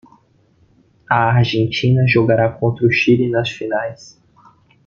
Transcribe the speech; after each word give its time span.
A 1.07 1.29
Argentina 1.29 2.07
jogará 2.07 2.51
contra 2.51 2.87
o 2.87 2.91
Chile 2.91 3.29
nas 3.29 3.51
finais. 3.51 4.19